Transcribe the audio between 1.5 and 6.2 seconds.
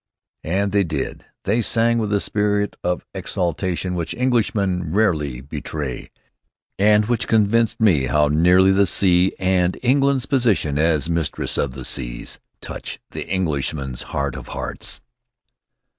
sang with a spirit of exaltation which Englishmen rarely betray,